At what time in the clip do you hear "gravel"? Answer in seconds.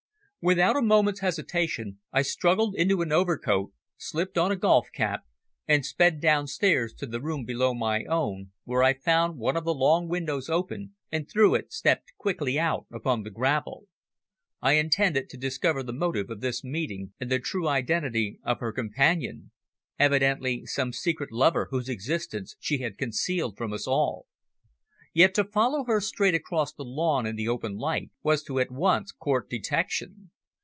13.29-13.85